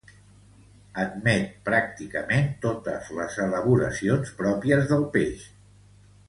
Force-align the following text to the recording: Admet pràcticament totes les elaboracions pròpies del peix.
Admet 1.01 1.51
pràcticament 1.67 2.49
totes 2.63 3.11
les 3.19 3.37
elaboracions 3.45 4.33
pròpies 4.41 4.91
del 4.95 5.07
peix. 5.19 5.47